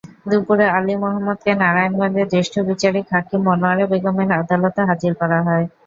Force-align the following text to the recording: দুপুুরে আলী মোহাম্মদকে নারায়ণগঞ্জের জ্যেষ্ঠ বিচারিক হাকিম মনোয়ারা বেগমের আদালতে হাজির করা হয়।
দুপুুরে 0.29 0.65
আলী 0.77 0.93
মোহাম্মদকে 1.01 1.51
নারায়ণগঞ্জের 1.61 2.27
জ্যেষ্ঠ 2.33 2.53
বিচারিক 2.69 3.05
হাকিম 3.13 3.41
মনোয়ারা 3.47 3.85
বেগমের 3.91 4.29
আদালতে 4.39 4.81
হাজির 4.89 5.13
করা 5.21 5.39
হয়। 5.47 5.65